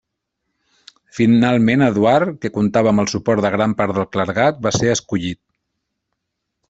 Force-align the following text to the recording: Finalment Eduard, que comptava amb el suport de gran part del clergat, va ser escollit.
Finalment 1.17 1.83
Eduard, 1.87 2.33
que 2.45 2.51
comptava 2.55 2.93
amb 2.93 3.03
el 3.03 3.11
suport 3.13 3.45
de 3.47 3.51
gran 3.57 3.77
part 3.83 3.95
del 3.99 4.09
clergat, 4.17 4.59
va 4.69 4.73
ser 4.79 4.91
escollit. 4.95 5.41